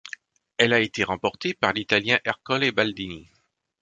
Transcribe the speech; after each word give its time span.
Elle 0.57 0.73
a 0.73 0.79
été 0.79 1.03
remportée 1.03 1.53
par 1.53 1.73
l'Italien 1.73 2.17
Ercole 2.25 2.71
Baldini. 2.71 3.29